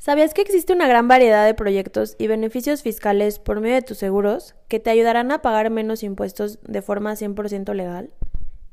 [0.00, 3.98] ¿Sabías que existe una gran variedad de proyectos y beneficios fiscales por medio de tus
[3.98, 8.10] seguros que te ayudarán a pagar menos impuestos de forma 100% legal?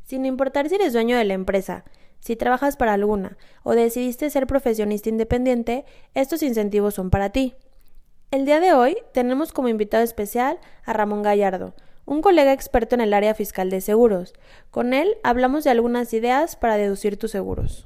[0.05, 1.83] Sin importar si eres dueño de la empresa,
[2.21, 7.55] si trabajas para alguna o decidiste ser profesionista independiente, estos incentivos son para ti.
[8.31, 11.75] El día de hoy tenemos como invitado especial a Ramón Gallardo,
[12.05, 14.33] un colega experto en el área fiscal de seguros.
[14.71, 17.85] Con él hablamos de algunas ideas para deducir tus seguros.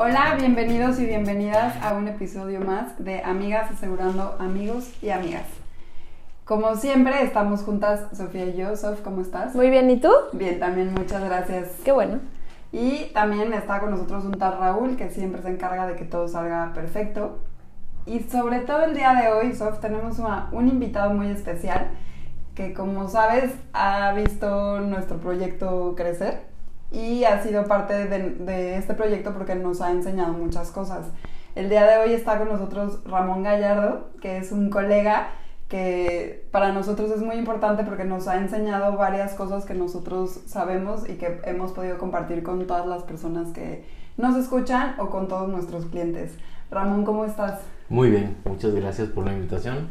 [0.00, 5.46] Hola, bienvenidos y bienvenidas a un episodio más de Amigas Asegurando Amigos y Amigas.
[6.44, 8.76] Como siempre, estamos juntas Sofía y yo.
[8.76, 9.56] Sof, ¿cómo estás?
[9.56, 10.12] Muy bien, ¿y tú?
[10.32, 11.70] Bien, también muchas gracias.
[11.84, 12.20] Qué bueno.
[12.70, 16.28] Y también está con nosotros un tal Raúl que siempre se encarga de que todo
[16.28, 17.40] salga perfecto.
[18.06, 21.88] Y sobre todo el día de hoy, Sof, tenemos una- un invitado muy especial
[22.54, 26.46] que como sabes ha visto nuestro proyecto crecer
[26.90, 31.06] y ha sido parte de, este proyecto porque nos ha enseñado muchas cosas.
[31.54, 35.30] El día de hoy está con nosotros Ramón Gallardo, que es un colega
[35.68, 41.08] que para nosotros es muy importante porque nos ha enseñado varias cosas que nosotros sabemos
[41.08, 43.84] y que hemos podido compartir con todas las personas que
[44.16, 46.32] nos escuchan o con todos nuestros clientes.
[46.70, 47.60] Ramón, ¿cómo estás?
[47.90, 49.90] Muy bien, muchas gracias por la invitación.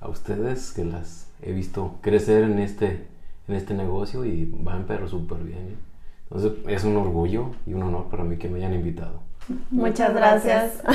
[0.00, 3.06] A ustedes que las he visto crecer en este,
[3.48, 5.58] en este negocio y van pero súper bien.
[5.58, 5.91] ¿eh?
[6.34, 9.20] Entonces es un orgullo y un honor para mí que me hayan invitado.
[9.70, 10.82] Muchas gracias.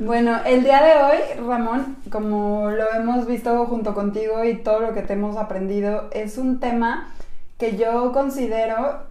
[0.00, 4.94] Bueno, el día de hoy, Ramón, como lo hemos visto junto contigo y todo lo
[4.94, 7.08] que te hemos aprendido, es un tema
[7.58, 9.02] que yo considero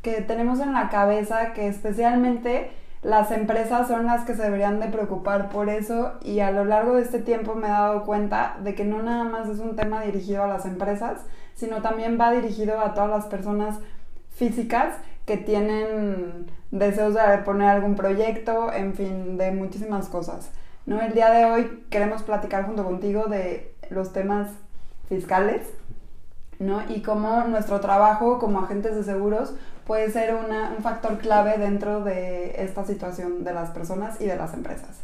[0.00, 2.70] que tenemos en la cabeza que especialmente
[3.02, 6.94] las empresas son las que se deberían de preocupar por eso y a lo largo
[6.94, 10.00] de este tiempo me he dado cuenta de que no nada más es un tema
[10.02, 11.26] dirigido a las empresas,
[11.62, 13.78] sino también va dirigido a todas las personas
[14.34, 14.96] físicas
[15.26, 20.50] que tienen deseos de poner algún proyecto, en fin, de muchísimas cosas.
[20.86, 21.00] ¿no?
[21.00, 24.48] El día de hoy queremos platicar junto contigo de los temas
[25.08, 25.62] fiscales
[26.58, 26.82] ¿no?
[26.88, 29.54] y cómo nuestro trabajo como agentes de seguros
[29.86, 34.34] puede ser una- un factor clave dentro de esta situación de las personas y de
[34.36, 35.00] las empresas.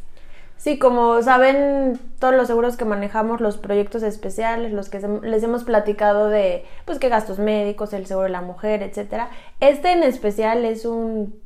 [0.59, 5.63] Sí, como saben, todos los seguros que manejamos, los proyectos especiales, los que les hemos
[5.63, 9.31] platicado de, pues, qué gastos médicos, el seguro de la mujer, etcétera.
[9.61, 11.41] Este en especial es un,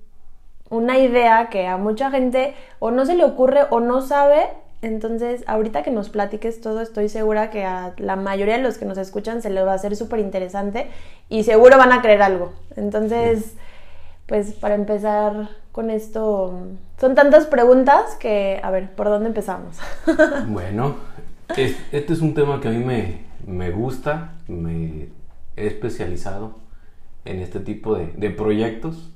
[0.70, 4.48] una idea que a mucha gente o no se le ocurre o no sabe.
[4.80, 8.86] Entonces, ahorita que nos platiques todo, estoy segura que a la mayoría de los que
[8.86, 10.88] nos escuchan se les va a hacer súper interesante
[11.28, 12.54] y seguro van a creer algo.
[12.76, 13.54] Entonces,
[14.26, 16.54] pues para empezar con esto,
[17.00, 19.78] son tantas preguntas que, a ver, ¿por dónde empezamos?
[20.42, 20.96] Bueno,
[21.54, 25.08] es- este es un tema que a mí me, me gusta, me
[25.56, 26.56] he especializado
[27.24, 29.12] en este tipo de, de proyectos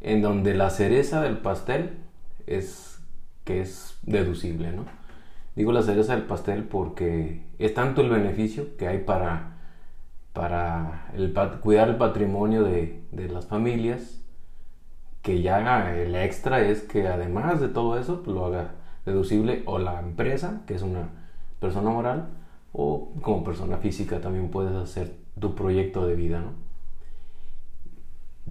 [0.00, 1.98] en donde la cereza del pastel
[2.46, 2.98] es
[3.44, 4.86] que es deducible, ¿no?
[5.56, 9.58] Digo la cereza del pastel porque es tanto el beneficio que hay para,
[10.32, 11.32] para el
[11.62, 14.20] cuidar el patrimonio de, de las familias
[15.26, 19.80] que ya haga el extra es que además de todo eso lo haga deducible o
[19.80, 21.08] la empresa, que es una
[21.58, 22.28] persona moral,
[22.72, 26.52] o como persona física también puedes hacer tu proyecto de vida, ¿no?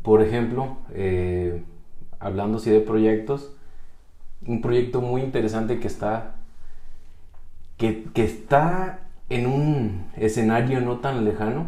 [0.01, 1.63] Por ejemplo, eh,
[2.19, 3.55] hablando así de proyectos,
[4.45, 6.35] un proyecto muy interesante que está,
[7.77, 8.99] que, que está
[9.29, 11.67] en un escenario no tan lejano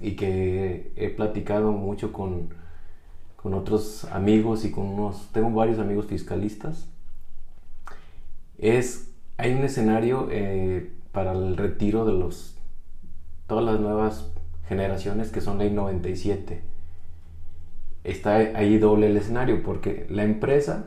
[0.00, 2.48] y que he platicado mucho con,
[3.36, 6.88] con otros amigos y con unos, tengo varios amigos fiscalistas,
[8.58, 12.56] es, hay un escenario eh, para el retiro de los,
[13.46, 14.30] todas las nuevas
[14.68, 16.62] generaciones que son ley 97.
[18.04, 20.86] Está ahí doble el escenario porque la empresa,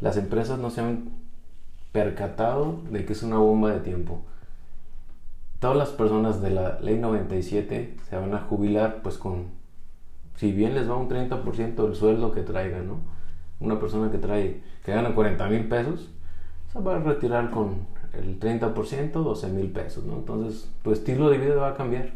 [0.00, 1.10] las empresas no se han
[1.92, 4.22] percatado de que es una bomba de tiempo.
[5.60, 9.57] Todas las personas de la ley 97 se van a jubilar pues con
[10.38, 13.00] si bien les va un 30% del sueldo que traigan, ¿no?
[13.58, 16.10] Una persona que trae, que gana 40 mil pesos,
[16.72, 20.14] se va a retirar con el 30%, 12 mil pesos, ¿no?
[20.14, 22.12] Entonces, tu estilo de vida va a cambiar.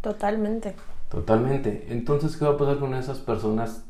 [0.00, 0.74] Totalmente.
[1.08, 1.86] Totalmente.
[1.90, 3.84] Entonces, ¿qué va a pasar con esas personas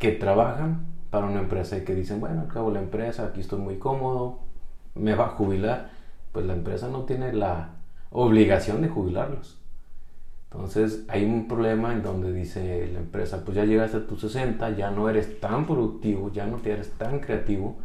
[0.00, 3.78] que trabajan para una empresa y que dicen, bueno, acabo la empresa, aquí estoy muy
[3.78, 4.40] cómodo,
[4.96, 5.90] me va a jubilar?
[6.32, 7.76] Pues la empresa no tiene la
[8.10, 9.63] obligación de jubilarlos.
[10.54, 14.76] Entonces hay un problema en donde dice la empresa, pues ya llegaste a tus 60,
[14.76, 17.76] ya no eres tan productivo, ya no eres tan creativo,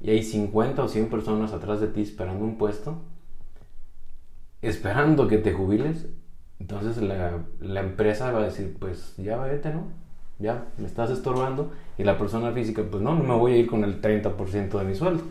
[0.00, 2.98] y hay 50 o 100 personas atrás de ti esperando un puesto,
[4.60, 6.08] esperando que te jubiles,
[6.58, 9.84] entonces la, empresa va a decir, pues ya vete, ¿no?
[10.40, 13.68] Ya me estás estorbando, y la persona física, pues no, no me voy a ir
[13.68, 15.22] con el 30% de mi sueldo.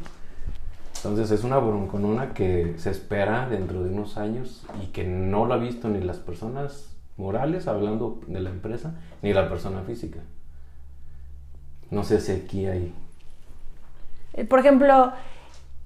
[0.99, 5.53] Entonces es una bronconona que se espera dentro de unos años y que no lo
[5.53, 10.19] ha visto ni las personas morales, hablando de la empresa, ni la persona física.
[11.89, 12.93] No sé si aquí hay...
[14.33, 15.13] Eh, por ejemplo,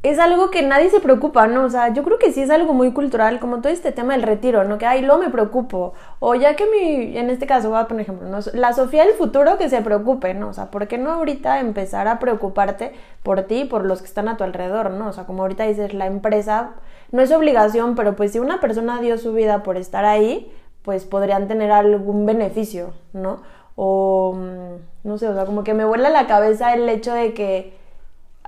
[0.03, 1.63] es algo que nadie se preocupa, ¿no?
[1.63, 4.23] O sea, yo creo que sí es algo muy cultural, como todo este tema del
[4.23, 4.77] retiro, ¿no?
[4.77, 5.93] Que, ay, lo me preocupo.
[6.19, 8.39] O ya que mi, en este caso, voy a poner ejemplo, ¿no?
[8.53, 10.49] la Sofía del futuro que se preocupe, ¿no?
[10.49, 12.91] O sea, ¿por qué no ahorita empezar a preocuparte
[13.23, 15.07] por ti y por los que están a tu alrededor, ¿no?
[15.07, 16.71] O sea, como ahorita dices, la empresa
[17.11, 20.51] no es obligación, pero pues si una persona dio su vida por estar ahí,
[20.81, 23.41] pues podrían tener algún beneficio, ¿no?
[23.77, 27.33] O, mm, no sé, o sea, como que me vuela la cabeza el hecho de
[27.33, 27.82] que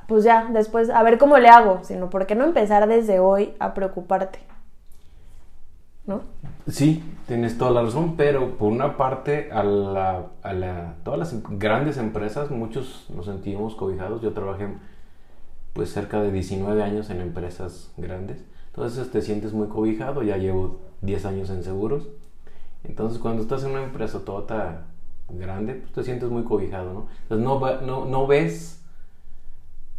[0.07, 3.54] pues ya, después a ver cómo le hago, sino por qué no empezar desde hoy
[3.60, 4.40] a preocuparte.
[6.06, 6.22] ¿No?
[6.68, 11.36] Sí, tienes toda la razón, pero por una parte, a, la, a la, todas las
[11.57, 14.22] grandes empresas, muchos nos sentimos cobijados.
[14.22, 14.68] Yo trabajé
[15.74, 20.80] pues cerca de 19 años en empresas grandes, entonces te sientes muy cobijado, ya llevo
[21.01, 22.08] 10 años en seguros.
[22.84, 24.86] Entonces cuando estás en una empresa toda
[25.30, 27.08] grande, pues te sientes muy cobijado, ¿no?
[27.24, 28.85] Entonces no, no, no ves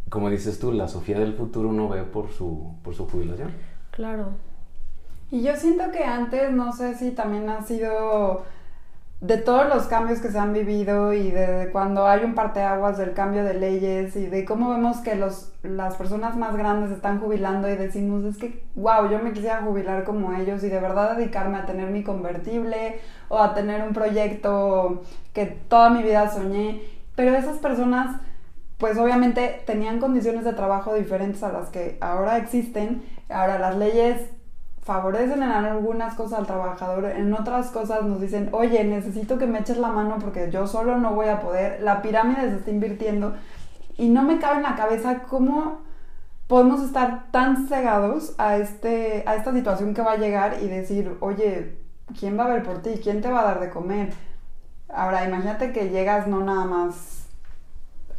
[0.09, 3.51] como dices tú, la Sofía del futuro no ve por su, por su jubilación.
[3.91, 4.29] Claro.
[5.31, 8.45] Y yo siento que antes, no sé si también ha sido
[9.19, 13.13] de todos los cambios que se han vivido y de cuando hay un parteaguas del
[13.13, 17.67] cambio de leyes y de cómo vemos que los, las personas más grandes están jubilando
[17.67, 21.57] y decimos, es que, wow, yo me quisiera jubilar como ellos y de verdad dedicarme
[21.57, 25.01] a tener mi convertible o a tener un proyecto
[25.33, 26.83] que toda mi vida soñé.
[27.15, 28.21] Pero esas personas
[28.77, 33.03] pues obviamente tenían condiciones de trabajo diferentes a las que ahora existen.
[33.29, 34.29] Ahora las leyes
[34.87, 39.59] favorecen en algunas cosas al trabajador, en otras cosas nos dicen, oye, necesito que me
[39.59, 43.35] eches la mano porque yo solo no voy a poder, la pirámide se está invirtiendo
[43.97, 45.81] y no me cabe en la cabeza cómo
[46.47, 51.17] podemos estar tan cegados a, este, a esta situación que va a llegar y decir,
[51.19, 51.79] oye,
[52.17, 52.91] ¿quién va a ver por ti?
[53.03, 54.13] ¿Quién te va a dar de comer?
[54.87, 57.26] Ahora, imagínate que llegas no nada más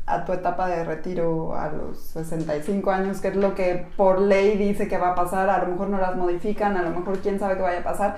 [0.09, 4.57] a tu etapa de retiro a los 65 años, que es lo que por ley
[4.57, 7.39] dice que va a pasar, a lo mejor no las modifican, a lo mejor quién
[7.39, 8.17] sabe qué vaya a pasar,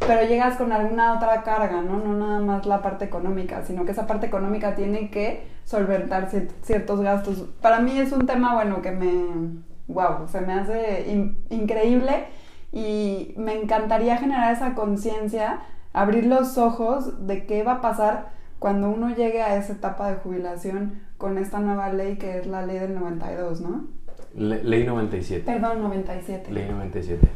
[0.00, 1.98] pero llegas con alguna otra carga, ¿no?
[1.98, 6.28] No nada más la parte económica, sino que esa parte económica tiene que solventar
[6.62, 7.44] ciertos gastos.
[7.60, 11.04] Para mí es un tema, bueno, que me, wow, se me hace
[11.50, 12.26] increíble
[12.72, 15.60] y me encantaría generar esa conciencia,
[15.92, 20.16] abrir los ojos de qué va a pasar cuando uno llegue a esa etapa de
[20.16, 23.86] jubilación con esta nueva ley que es la ley del 92, ¿no?
[24.34, 25.44] ley 97.
[25.44, 26.52] Perdón, 97.
[26.52, 27.28] Ley 97.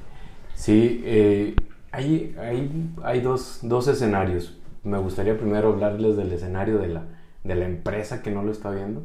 [0.55, 1.57] Sí, eh,
[1.91, 4.59] hay, hay, hay dos, dos, escenarios.
[4.85, 7.05] Me gustaría primero hablarles del escenario de la,
[7.43, 9.03] de la empresa que no lo está viendo.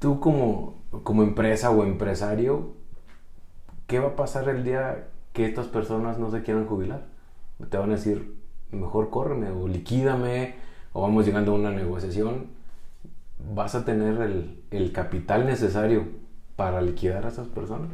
[0.00, 2.74] Tú como, como empresa o empresario,
[3.86, 7.06] ¿qué va a pasar el día que estas personas no se quieran jubilar?
[7.68, 8.34] Te van a decir,
[8.72, 10.54] mejor córreme o liquídame
[10.92, 12.59] o vamos llegando a una negociación
[13.52, 14.20] vas a tener
[14.70, 16.08] el, capital necesario
[16.56, 17.90] para liquidar a esas personas.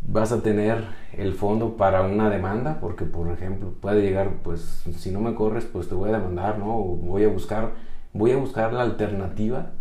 [0.00, 5.10] Vas a tener el fondo para una demanda, porque por ejemplo puede llegar, pues si
[5.10, 6.78] no me corres, pues te voy a demandar, ¿no?
[6.78, 7.72] Voy a buscar,
[8.12, 9.72] voy a buscar la alternativa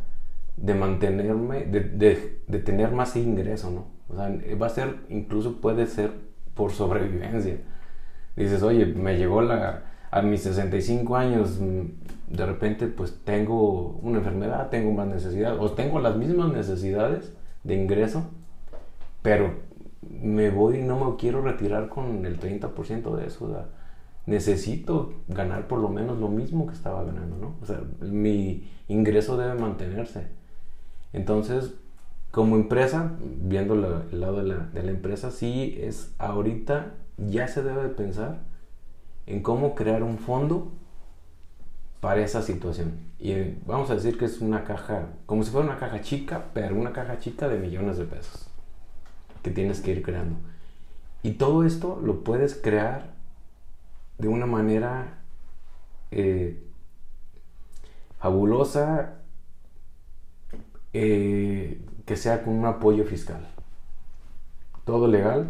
[0.58, 3.86] de mantenerme, de, de tener más ingreso, ¿no?
[4.10, 4.30] O sea,
[4.62, 6.12] va a ser, incluso puede ser
[6.54, 7.58] por sobrevivencia.
[8.36, 14.20] Dices, oye, me llegó la, a mis 65 años, mm, de repente pues tengo una
[14.20, 18.26] enfermedad, tengo más necesidad, o tengo las mismas necesidades de ingreso,
[19.22, 19.54] pero
[20.02, 23.68] me voy y no me quiero retirar con el 30% de eso.
[24.28, 27.56] necesito ganar por lo menos lo mismo que estaba ganando, ¿no?
[27.62, 30.28] O sea, mi ingreso debe mantenerse.
[31.12, 31.74] Entonces,
[32.30, 37.64] como empresa, viendo el lado de la, de la empresa, sí es ahorita ya se
[37.64, 38.51] debe de pensar
[39.32, 40.72] en cómo crear un fondo
[42.02, 43.00] para esa situación.
[43.20, 43.34] Y
[43.66, 46.92] vamos a decir que es una caja, como si fuera una caja chica, pero una
[46.92, 48.48] caja chica de millones de pesos
[49.44, 50.36] que tienes que ir creando.
[51.24, 53.14] Y todo esto lo puedes crear
[54.18, 55.20] de una manera
[56.10, 56.64] eh,
[58.20, 59.22] fabulosa
[60.94, 63.48] eh, que sea con un apoyo fiscal.
[64.84, 65.48] Todo legal,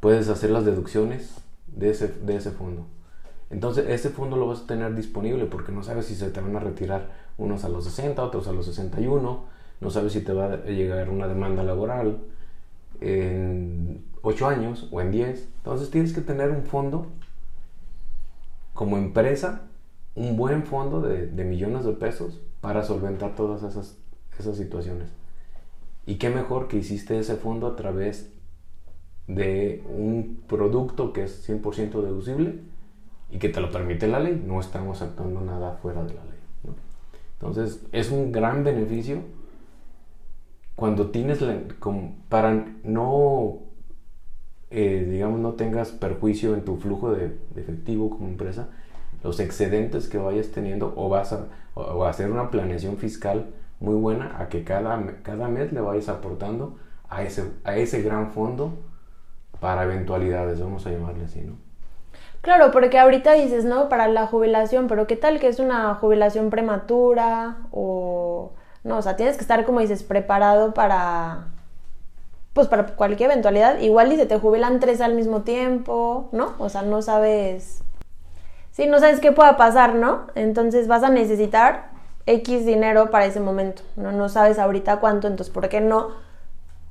[0.00, 1.36] puedes hacer las deducciones
[1.68, 2.86] de ese, de ese fondo.
[3.50, 6.54] Entonces, ese fondo lo vas a tener disponible porque no sabes si se te van
[6.56, 9.44] a retirar unos a los 60, otros a los 61,
[9.80, 12.18] no sabes si te va a llegar una demanda laboral
[13.00, 15.48] en 8 años o en 10.
[15.58, 17.06] Entonces, tienes que tener un fondo
[18.74, 19.62] como empresa,
[20.14, 23.96] un buen fondo de, millones de pesos para solventar todas esas,
[24.38, 25.08] esas situaciones.
[26.06, 28.30] Y qué mejor que hiciste ese fondo a través
[29.26, 32.60] de un producto que es 100% deducible
[33.30, 34.42] y que te lo permite la ley.
[34.44, 36.38] No estamos actuando nada fuera de la ley.
[37.40, 39.22] Entonces, es un gran beneficio
[40.74, 41.40] cuando tienes,
[42.28, 43.58] para no,
[44.70, 48.68] eh, digamos, no tengas perjuicio en tu flujo de, efectivo como empresa,
[49.22, 51.46] los excedentes que vayas teniendo o vas a,
[52.08, 56.76] hacer una planeación fiscal muy buena a que cada, cada mes le vayas aportando
[57.08, 58.78] a ese, a ese gran fondo
[59.60, 61.67] para eventualidades, vamos a llamarle así, ¿no?
[62.40, 63.88] Claro, porque ahorita dices, ¿no?
[63.88, 67.58] Para la jubilación, pero ¿qué tal que es una jubilación prematura?
[67.72, 68.52] O,
[68.84, 71.48] no, o sea, tienes que estar, como dices, preparado para,
[72.52, 73.78] pues para cualquier eventualidad.
[73.80, 76.54] Igual y se te jubilan tres al mismo tiempo, ¿no?
[76.58, 77.82] O sea, no sabes,
[78.72, 80.28] sí, no sabes qué pueda pasar, ¿no?
[80.34, 81.90] Entonces vas a necesitar
[82.26, 84.12] X dinero para ese momento, ¿no?
[84.12, 86.10] No sabes ahorita cuánto, entonces, ¿por qué no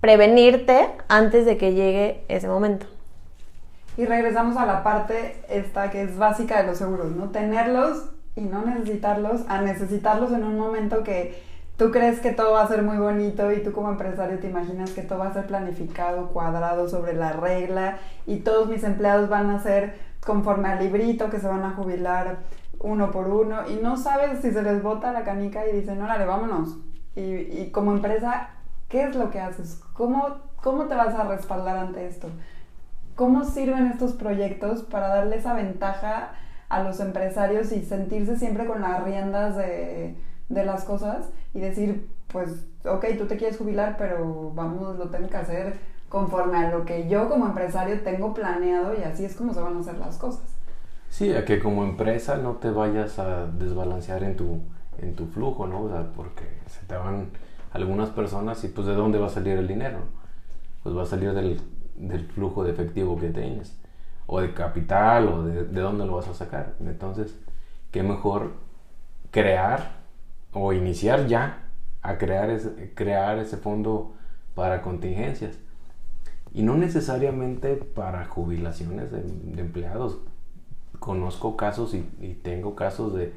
[0.02, 2.88] prevenirte antes de que llegue ese momento?
[3.98, 7.30] Y regresamos a la parte esta que es básica de los seguros, ¿no?
[7.30, 11.42] Tenerlos y no necesitarlos, a necesitarlos en un momento que
[11.78, 14.92] tú crees que todo va a ser muy bonito y tú como empresario te imaginas
[14.92, 19.50] que todo va a ser planificado, cuadrado sobre la regla y todos mis empleados van
[19.50, 22.38] a ser conforme al librito que se van a jubilar
[22.80, 26.26] uno por uno y no sabes si se les bota la canica y dicen, órale,
[26.26, 26.78] vámonos.
[27.16, 28.50] Y, y como empresa,
[28.90, 29.82] ¿qué es lo que haces?
[29.94, 32.30] ¿Cómo, ¿Cómo te vas a respaldar ante esto?
[33.18, 36.34] ¿Cómo sirven estos proyectos para darle esa ventaja
[36.70, 40.16] a los empresarios y sentirse siempre con las riendas de,
[40.50, 45.38] las cosas y decir, pues, ok, tú te quieres jubilar, pero vamos, lo tengo que
[45.38, 49.62] hacer conforme a lo que yo como empresario tengo planeado y así es como se
[49.62, 50.44] van a hacer las cosas.
[51.10, 54.62] Sí, a que como empresa no te vayas a desbalancear en tu,
[55.00, 55.86] en tu flujo, ¿no?
[55.86, 57.32] O sea, porque se te van
[57.74, 60.02] algunas personas y pues de dónde va a salir el dinero.
[60.84, 61.60] Pues va a salir del,
[61.98, 63.78] del flujo de efectivo que tienes,
[64.26, 66.76] o de capital, o de, de dónde lo vas a sacar.
[66.80, 67.38] Entonces,
[67.92, 68.54] qué mejor
[69.32, 69.98] crear
[70.54, 71.64] o iniciar ya
[72.02, 74.14] a crear ese, crear ese fondo
[74.56, 75.58] para contingencias.
[76.54, 79.20] Y no necesariamente para jubilaciones de,
[79.60, 80.20] empleados.
[81.00, 82.02] Conozco casos y,
[82.42, 83.34] tengo casos de,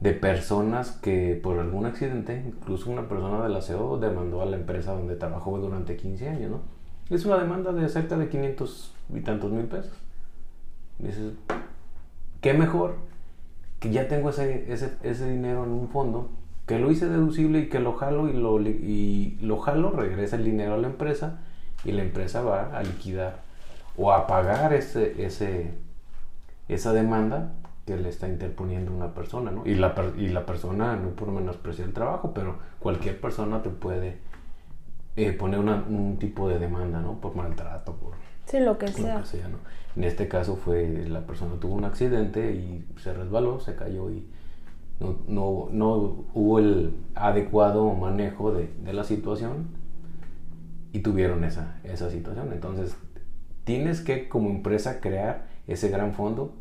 [0.00, 4.56] de personas que por algún accidente, incluso una persona de la CEO demandó a la
[4.56, 6.73] empresa donde trabajó durante 15 años, ¿no?
[7.10, 9.92] Es una demanda de cerca de 500 y tantos mil pesos.
[10.98, 11.32] Dices,
[12.40, 12.96] ¿qué mejor?
[13.78, 16.30] Que ya tengo ese, ese, ese, dinero en un fondo,
[16.66, 20.44] que lo hice deducible y que lo jalo y lo, y lo jalo, regresa el
[20.44, 21.40] dinero a la empresa
[21.84, 23.42] y la empresa va a liquidar
[23.96, 25.74] o a pagar ese, ese,
[26.68, 27.52] esa demanda
[27.86, 29.66] que le está interponiendo una persona, ¿no?
[29.66, 34.18] Y la, y la persona, no por menospreciar el trabajo, pero cualquier persona te puede
[35.16, 37.20] eh, poner un tipo de demanda, ¿no?
[37.20, 38.12] Por maltrato, por...
[38.46, 39.22] Sí, lo que sea.
[39.48, 39.58] ¿no?
[39.96, 44.26] En este caso fue la persona tuvo un accidente y se resbaló, se cayó y
[45.00, 49.68] no, no, no hubo el adecuado manejo de, de, la situación
[50.92, 52.52] y tuvieron esa, esa situación.
[52.52, 52.96] Entonces,
[53.64, 56.54] tienes que como empresa crear ese gran fondo,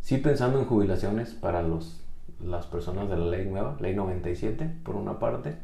[0.00, 2.04] sí pensando en jubilaciones para los,
[2.42, 5.56] las personas de la ley nueva, ley 97, por una parte,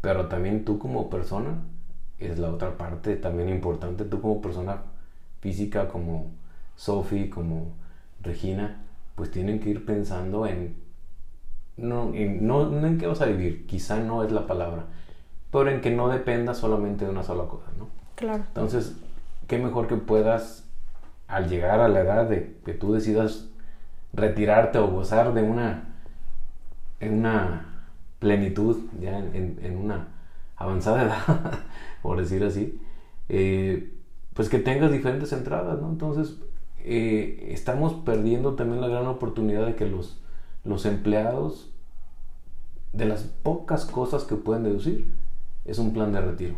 [0.00, 1.62] pero también tú como persona,
[2.18, 4.82] es la otra parte también importante, tú como persona
[5.40, 6.30] física, como
[6.76, 7.72] Sophie, como
[8.22, 8.82] Regina,
[9.14, 10.76] pues tienen que ir pensando en
[11.76, 14.84] no, en, no, en qué vas a vivir, quizá no es la palabra,
[15.50, 17.88] pero en que no dependa solamente de una sola cosa, ¿no?
[18.16, 18.44] Claro.
[18.48, 18.96] Entonces,
[19.46, 20.68] qué mejor que puedas,
[21.26, 23.48] al llegar a la edad de que tú decidas
[24.12, 25.94] retirarte o gozar de una,
[27.00, 27.69] en una
[28.20, 30.08] plenitud, ya en, una
[30.56, 31.60] avanzada edad,
[32.02, 32.80] por decir así,
[33.28, 33.92] eh,
[34.34, 35.88] pues que tengas diferentes entradas, ¿no?
[35.88, 36.38] Entonces,
[36.84, 40.20] eh, estamos perdiendo también la gran oportunidad de que los,
[40.64, 41.72] los empleados,
[42.92, 45.06] de las pocas cosas que pueden deducir,
[45.64, 46.56] es un plan de retiro.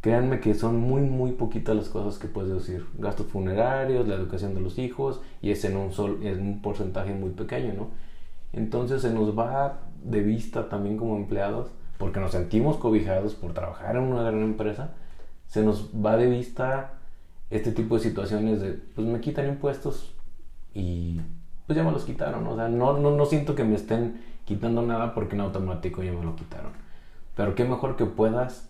[0.00, 2.86] créanme que son muy, muy poquitas las cosas que puedes decir.
[2.98, 7.72] Gastos funerarios, la educación de los hijos, y es en un, un porcentaje muy pequeño,
[7.74, 7.88] ¿no?
[8.52, 13.96] Entonces se nos va de vista también como empleados, porque nos sentimos cobijados por trabajar
[13.96, 14.94] en una gran empresa,
[15.48, 16.92] se nos va de vista
[17.50, 20.14] este tipo de situaciones de, pues me quitan impuestos
[20.72, 21.20] y
[21.66, 24.82] pues ya me los quitaron, o sea, no, no, no siento que me estén quitando
[24.82, 26.72] nada porque en automático ya me lo quitaron.
[27.36, 28.68] Pero qué mejor que puedas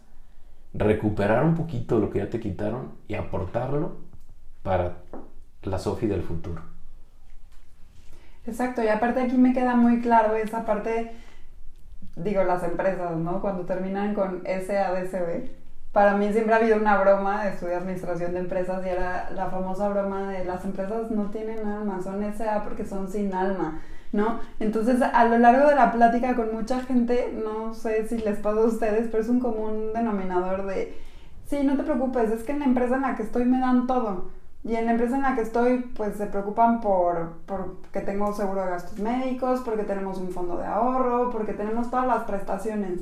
[0.73, 3.97] recuperar un poquito lo que ya te quitaron y aportarlo
[4.63, 4.99] para
[5.63, 6.63] la Sofi del futuro.
[8.47, 11.13] Exacto, y aparte aquí me queda muy claro esa parte,
[12.17, 13.41] digo, las empresas, ¿no?
[13.41, 15.49] Cuando terminan con SADCB,
[15.93, 19.47] para mí siempre ha habido una broma de estudiar administración de empresas y era la
[19.47, 23.81] famosa broma de las empresas no tienen alma, son SA porque son sin alma.
[24.15, 24.39] ¿no?
[24.61, 28.61] Entonces, a lo largo de la plática con mucha gente, no sé si les pasa
[28.61, 30.97] a ustedes, pero es un común denominador de,
[31.47, 33.89] sí, no te preocupes, es que en la empresa en la que estoy me dan
[33.89, 34.31] todo.
[34.65, 38.33] Y en la empresa en la que estoy, pues se preocupan por, por que tengo
[38.33, 43.01] seguro de gastos médicos, porque tenemos un fondo de ahorro, porque tenemos todas las prestaciones.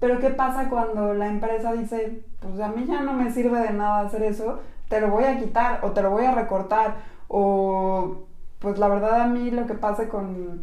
[0.00, 3.72] Pero ¿qué pasa cuando la empresa dice, pues a mí ya no me sirve de
[3.72, 6.96] nada hacer eso, te lo voy a quitar o te lo voy a recortar
[7.28, 8.26] o
[8.58, 10.62] pues la verdad a mí lo que pasa con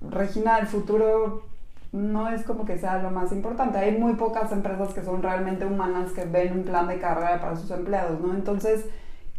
[0.00, 1.42] Regina del futuro
[1.90, 3.78] no es como que sea lo más importante.
[3.78, 7.56] Hay muy pocas empresas que son realmente humanas que ven un plan de carrera para
[7.56, 8.34] sus empleados, ¿no?
[8.34, 8.84] Entonces,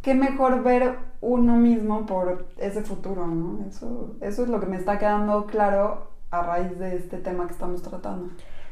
[0.01, 3.65] qué mejor ver uno mismo por ese futuro, ¿no?
[3.67, 7.53] Eso, eso es lo que me está quedando claro a raíz de este tema que
[7.53, 8.29] estamos tratando.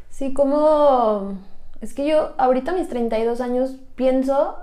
[0.10, 1.38] Sí, como...
[1.82, 4.58] Es que yo ahorita a mis 32 años pienso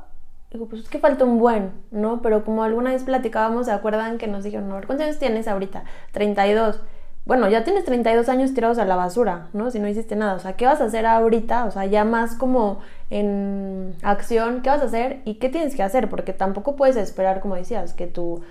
[0.54, 2.23] digo, pues es que falta un buen, ¿no?
[2.23, 5.85] Pero como alguna vez platicábamos, ¿se acuerdan que nos dijeron, no, ¿cuántos años tienes ahorita?
[6.12, 6.80] 32.
[7.26, 9.71] Bueno, ya tienes 32 años tirados a la basura, ¿no?
[9.71, 10.35] Si no hiciste nada.
[10.35, 11.64] O sea, ¿qué vas a hacer ahorita?
[11.64, 15.83] O sea, ya más como en acción, ¿qué vas a hacer y qué tienes que
[15.83, 16.11] hacer?
[16.11, 18.43] Porque tampoco puedes esperar, como decías, que tu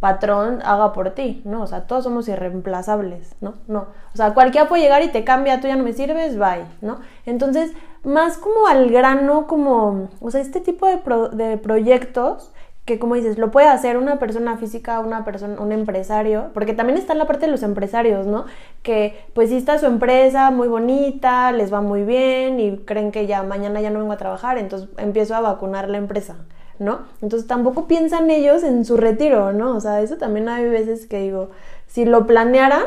[0.00, 1.62] patrón haga por ti, ¿no?
[1.62, 3.54] O sea, todos somos irreemplazables, ¿no?
[3.68, 3.86] No.
[4.12, 6.98] O sea, cualquiera puede llegar y te cambia, tú ya no me sirves, bye, ¿no?
[7.26, 7.72] Entonces,
[8.02, 11.00] más como al grano, como, o sea, este tipo de,
[11.36, 12.52] de proyectos
[12.86, 16.96] que como dices, lo puede hacer una persona física, una persona, un empresario, porque también
[16.96, 18.46] está la parte de los empresarios, ¿no?
[18.82, 23.26] Que pues sí está su empresa muy bonita, les va muy bien y creen que
[23.26, 26.36] ya mañana ya no vengo a trabajar, entonces empiezo a vacunar la empresa,
[26.78, 27.00] ¿no?
[27.20, 29.74] Entonces tampoco piensan ellos en su retiro, ¿no?
[29.74, 31.50] O sea, eso también hay veces que digo,
[31.88, 32.84] si lo planearan,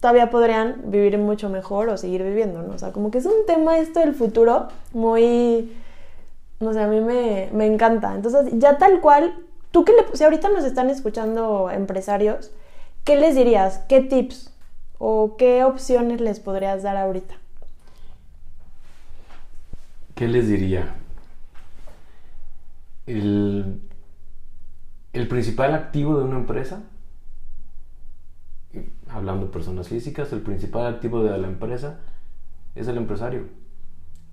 [0.00, 2.74] todavía podrían vivir mucho mejor o seguir viviendo, ¿no?
[2.74, 5.70] O sea, como que es un tema esto del futuro muy,
[6.62, 8.14] no sé, a mí me, encanta.
[8.14, 9.34] Entonces, ya tal cual,
[9.70, 12.52] tú que si ahorita nos están escuchando empresarios,
[13.04, 13.78] ¿qué les dirías?
[13.88, 14.52] ¿Qué tips
[14.98, 17.34] o qué opciones les podrías dar ahorita?
[20.14, 20.94] ¿Qué les diría?
[23.06, 23.80] El,
[25.12, 26.82] el principal activo de una empresa
[29.12, 31.98] hablando de personas físicas, el principal activo de la empresa
[32.74, 33.46] es el empresario.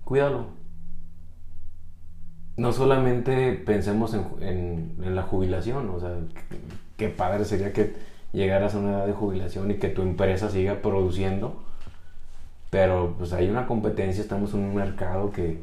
[0.04, 0.59] Cuídalo.
[2.60, 6.14] No solamente pensemos en, la jubilación, o sea,
[6.98, 7.94] qué padre sería que
[8.34, 11.58] llegaras a una edad de jubilación y que tu empresa siga produciendo,
[12.68, 15.56] pero pues hay una competencia, estamos en un mercado que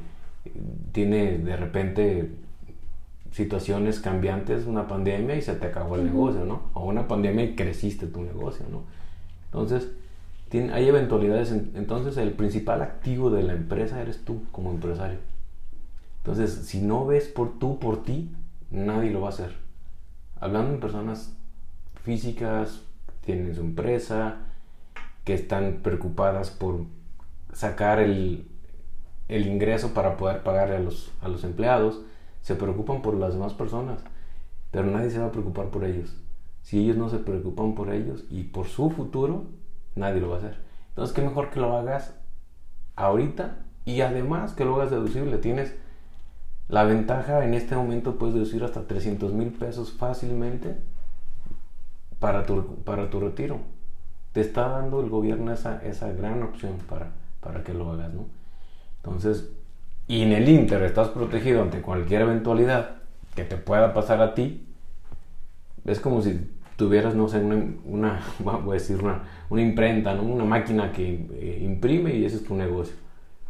[0.92, 2.32] tiene de repente
[3.32, 6.64] situaciones cambiantes, una pandemia y se te acabó el negocio, ¿no?
[6.74, 8.82] O una pandemia y creciste tu negocio, ¿no?
[9.46, 9.92] Entonces,
[10.74, 11.52] hay eventualidades.
[11.52, 15.20] entonces, el principal activo de la empresa eres tú como empresario.
[16.18, 18.36] Entonces, si no ves por tú, por ti,
[18.70, 19.56] nadie lo va a hacer.
[20.40, 21.34] Hablando en personas
[22.04, 22.82] físicas,
[23.22, 24.40] tienen su empresa,
[25.24, 26.86] que están preocupadas por
[27.52, 28.48] sacar el,
[29.28, 32.02] el ingreso para poder pagarle a los, a los empleados,
[32.42, 34.00] se preocupan por las demás personas,
[34.72, 36.16] pero nadie se va a preocupar por ellos.
[36.62, 39.46] Si ellos no se preocupan por ellos y por su futuro,
[39.96, 40.58] nadie lo va a hacer.
[40.90, 42.16] Entonces, qué mejor que lo hagas
[42.96, 45.38] ahorita y además que lo hagas deducible.
[45.38, 45.76] Tienes
[46.70, 50.76] la ventaja en este momento, puedes deducir hasta 300 mil pesos fácilmente
[52.20, 53.60] para tu, para tu retiro.
[54.34, 58.26] Te está dando el gobierno esa, esa gran opción para, para que lo hagas, ¿no?
[58.98, 59.50] Entonces,
[60.08, 62.98] y en el Inter estás protegido ante cualquier eventualidad
[63.36, 64.68] que te pueda pasar a ti,
[65.86, 67.40] es como si tuvieras, no sé,
[67.86, 70.24] una, voy a decir, una, una imprenta, ¿no?
[70.24, 72.96] una máquina que eh, imprime y ese es tu negocio.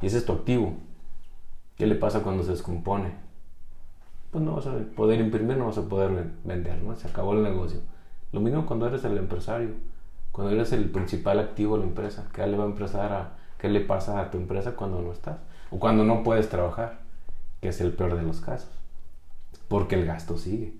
[0.01, 0.75] Y ese es tu activo.
[1.77, 3.11] ¿Qué le pasa cuando se descompone?
[4.31, 6.95] Pues no vas a poder imprimir, no vas a poder vender, ¿no?
[6.95, 7.79] Se acabó el negocio.
[8.31, 9.69] Lo mismo cuando eres el empresario,
[10.31, 12.27] cuando eres el principal activo de la empresa.
[12.33, 15.37] ¿Qué le va a empezar a, qué le pasa a tu empresa cuando no estás?
[15.69, 16.99] O cuando no puedes trabajar.
[17.61, 18.69] que es el peor de los casos,
[19.67, 20.73] porque el gasto sigue.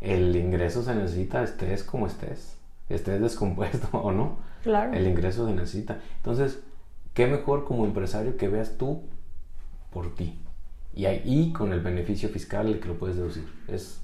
[0.00, 2.56] El ingreso se necesita, estés como estés,
[2.88, 4.38] estés descompuesto o no.
[4.62, 4.92] Claro.
[4.92, 5.98] El ingreso se necesita.
[6.16, 6.60] Entonces,
[7.14, 9.02] qué mejor como empresario que veas tú
[9.94, 10.38] por ti.
[10.92, 13.46] Y ahí con el beneficio fiscal el que lo puedes deducir.
[13.68, 14.02] Es,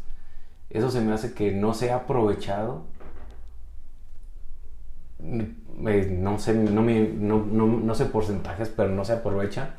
[0.71, 2.85] eso se me hace que no sea aprovechado.
[5.19, 9.75] No sé, no, me, no, no, no sé porcentajes, pero no se aprovecha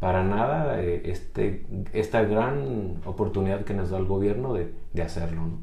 [0.00, 5.42] para nada eh, este, esta gran oportunidad que nos da el gobierno de, de hacerlo.
[5.42, 5.58] ¿no?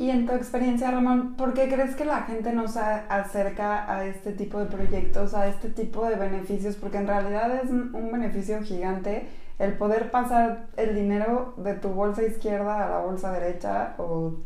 [0.00, 4.06] Y en tu experiencia, Ramón, ¿por qué crees que la gente no se acerca a
[4.06, 6.76] este tipo de proyectos, a este tipo de beneficios?
[6.76, 12.22] Porque en realidad es un beneficio gigante el poder pasar el dinero de tu bolsa
[12.22, 14.36] izquierda a la bolsa derecha, o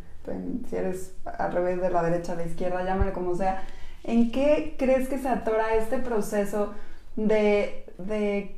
[0.68, 3.62] si eres al revés de la derecha a la izquierda, llámale como sea.
[4.02, 6.74] ¿En qué crees que se atora este proceso
[7.14, 8.56] de, de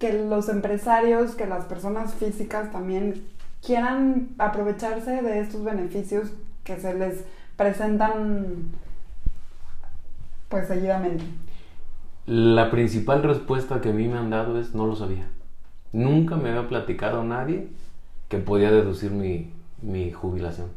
[0.00, 3.24] que los empresarios, que las personas físicas también
[3.64, 6.30] quieran aprovecharse de estos beneficios
[6.64, 7.24] que se les
[7.56, 8.70] presentan
[10.48, 11.24] pues seguidamente?
[12.26, 15.26] La principal respuesta que a mí me han dado es no lo sabía.
[15.92, 17.68] Nunca me había platicado nadie
[18.28, 20.68] que podía deducir mi, mi jubilación.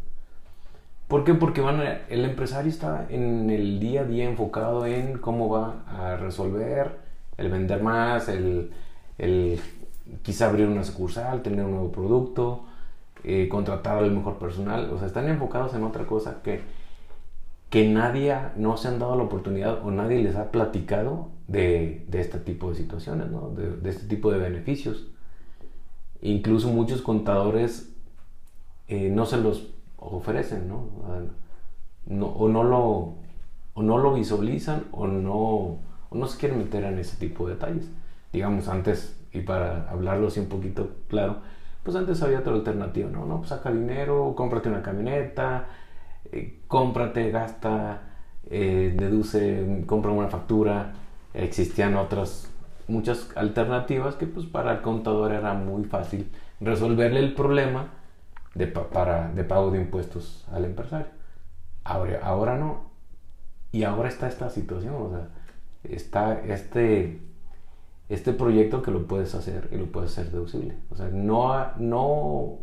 [1.08, 1.34] ¿Por qué?
[1.34, 6.17] Porque van el empresario está en el día a día enfocado en cómo va a
[6.17, 6.97] resolver,
[7.38, 8.71] el vender más, el,
[9.17, 9.60] el
[10.21, 12.65] quizá abrir una sucursal, tener un nuevo producto,
[13.23, 16.62] eh, contratar al mejor personal, o sea, están enfocados en otra cosa que,
[17.69, 22.21] que nadie no se han dado la oportunidad o nadie les ha platicado de, de
[22.21, 23.49] este tipo de situaciones, ¿no?
[23.49, 25.08] de, este tipo de beneficios.
[26.21, 27.93] Incluso muchos contadores
[28.88, 30.89] eh, no se los ofrecen, no
[32.10, 33.15] o, no lo,
[33.73, 35.80] o no lo visualizan o no, o
[36.13, 37.89] no se quieren meter en ese tipo de detalles.
[38.32, 41.38] Digamos, antes, y para hablarlo así un poquito claro,
[41.88, 43.26] pues antes había otra alternativa, ¿no?
[43.26, 45.67] No, pues saca dinero, cómprate una camioneta,
[46.30, 48.02] eh, cómprate, gasta,
[48.50, 50.91] eh, deduce, compra una factura.
[51.34, 52.52] Existían otras,
[52.89, 57.88] muchas alternativas que pues para el contador era muy fácil resolverle el problema
[58.54, 61.08] de, para, de pago de impuestos al empresario.
[61.86, 62.91] Ahora, ahora no.
[63.71, 65.30] Y ahora está esta situación, o sea,
[65.86, 67.21] está este
[68.10, 70.76] este proyecto que lo puedes hacer y lo puedes hacer deducible.
[70.91, 72.60] O sea, no, no,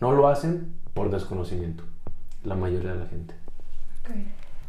[0.00, 1.84] no lo hacen por desconocimiento,
[2.44, 3.34] la mayoría de la gente.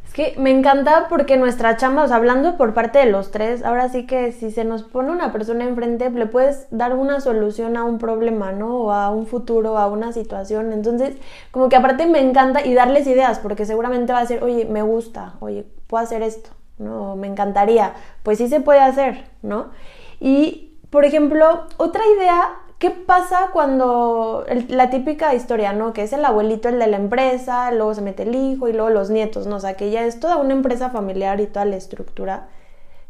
[0.08, 3.66] Es que me encanta porque nuestra chamba, o sea, hablando por parte de los tres,
[3.66, 7.76] ahora sí que si se nos pone una persona enfrente, le puedes dar una solución
[7.76, 8.84] a un problema, ¿no?
[8.84, 10.72] O a un futuro, a una situación.
[10.72, 11.18] Entonces,
[11.52, 14.84] como que aparte me encanta y darles ideas, porque seguramente va a ser, oye, me
[14.84, 17.18] gusta, oye, puedo hacer esto, ¿no?
[17.18, 17.94] Me encantaría.
[18.24, 19.72] Pues sí se puede hacer, ¿no?
[20.20, 25.94] Y, por ejemplo, otra idea, ¿qué pasa cuando la típica historia, ¿no?
[25.94, 28.90] Que es el abuelito, el de la empresa, luego se mete el hijo y luego
[28.90, 29.58] los nietos, ¿no?
[29.58, 32.48] O sea, que ya es toda una empresa familiar y toda la estructura,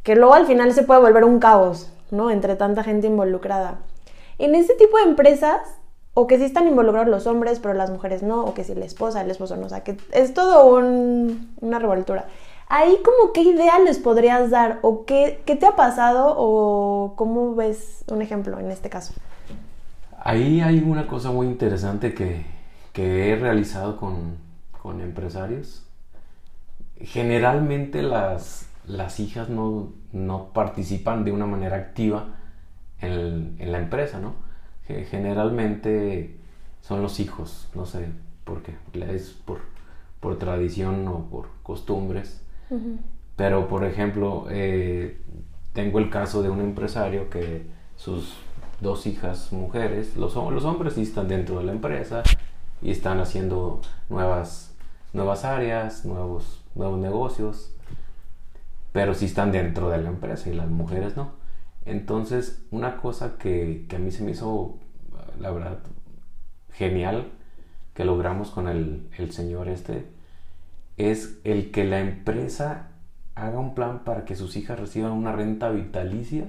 [0.03, 2.31] que luego al final se puede volver un caos, ¿no?
[2.31, 3.79] Entre tanta gente involucrada.
[4.37, 5.61] En ese tipo de empresas,
[6.13, 8.85] o que sí están involucrados los hombres, pero las mujeres no, o que si la
[8.85, 12.25] esposa, el esposo no, o sea, que es todo una revoltura.
[12.67, 17.53] Ahí como qué idea les podrías dar o qué, qué, te ha pasado o cómo
[17.53, 19.13] ves un ejemplo en este caso.
[20.19, 22.43] Ahí hay una cosa muy interesante que,
[22.91, 24.37] que he realizado con,
[24.81, 25.85] con, empresarios.
[26.99, 32.29] Generalmente las, las hijas no, no, participan de una manera activa
[32.99, 34.33] en, en, la empresa, ¿no?
[34.87, 36.37] Generalmente
[36.81, 38.07] son los hijos, no sé
[38.43, 38.75] por qué,
[39.13, 39.59] es por,
[40.19, 42.44] por tradición o por costumbres
[43.35, 45.21] pero, por ejemplo, eh,
[45.73, 48.35] tengo el caso de un empresario que sus
[48.81, 52.23] dos hijas mujeres, los, los hombres sí están dentro de la empresa
[52.81, 54.75] y están haciendo nuevas,
[55.13, 57.75] nuevas áreas, nuevos, nuevos negocios,
[58.91, 61.31] pero sí están dentro de la empresa y las mujeres no.
[61.85, 64.77] Entonces, una cosa que, que a mí se me hizo,
[65.39, 65.79] la verdad,
[66.71, 67.31] genial
[67.93, 70.05] que logramos con el, el señor este,
[70.97, 72.89] es el que la empresa
[73.35, 76.45] haga un plan para que sus hijas reciban una renta vitalicia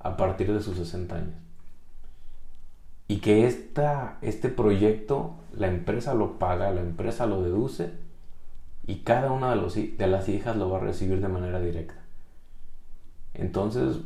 [0.00, 1.34] a partir de sus 60 años.
[3.06, 7.92] Y que esta, este proyecto la empresa lo paga, la empresa lo deduce
[8.86, 11.94] y cada una de, los, de las hijas lo va a recibir de manera directa.
[13.34, 13.98] Entonces,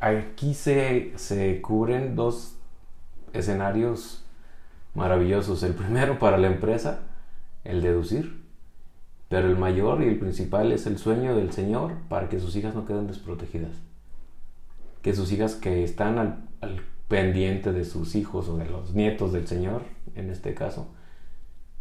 [0.00, 2.56] aquí se, se cubren dos
[3.32, 4.24] escenarios
[4.94, 5.62] maravillosos.
[5.62, 7.00] El primero para la empresa,
[7.64, 8.37] el deducir,
[9.28, 12.74] pero el mayor y el principal es el sueño del Señor para que sus hijas
[12.74, 13.76] no queden desprotegidas.
[15.02, 16.18] que sus hijas que están
[16.60, 19.82] al, pendiente de sus hijos o de los nietos del Señor,
[20.14, 20.88] en este caso,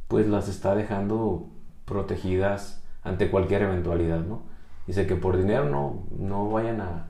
[0.08, 1.50] pues las está dejando
[1.84, 4.44] protegidas ante cualquier eventualidad, ¿no?
[4.86, 7.08] Dice que por dinero no, no vayan a,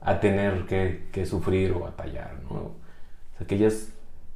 [0.00, 2.50] a tener que, que, sufrir o batallar, ¿no?
[2.50, 2.74] O
[3.38, 3.92] sea, que ellas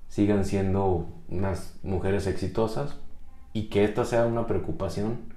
[0.08, 2.96] sigan siendo unas mujeres exitosas
[3.52, 5.35] y que esta sea una preocupación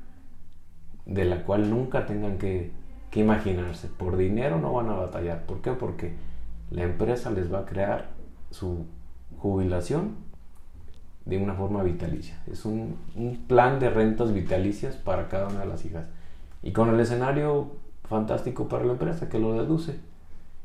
[1.09, 2.71] de la cual nunca tengan que,
[3.09, 3.87] que imaginarse.
[3.87, 5.45] Por dinero no van a batallar.
[5.45, 5.71] ¿Por qué?
[5.71, 6.13] Porque
[6.69, 8.11] la empresa les va a crear
[8.51, 8.85] su
[9.39, 10.15] jubilación
[11.25, 12.39] de una forma vitalicia.
[12.49, 16.05] Es un, un, plan de rentas vitalicias para cada una de las hijas.
[16.61, 17.71] Y con el escenario
[18.03, 19.99] fantástico para la empresa que lo deduce.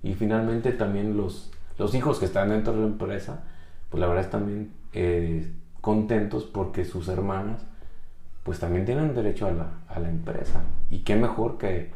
[0.02, 3.44] Y finalmente también los, los hijos que están dentro de la empresa,
[3.88, 7.64] pues la verdad están eh, contentos porque sus hermanas
[8.44, 10.60] pues también tienen derecho a la, a la empresa.
[10.90, 11.90] Y qué mejor que,